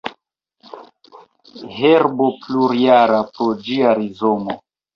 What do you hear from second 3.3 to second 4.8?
pro ĝia rizomo.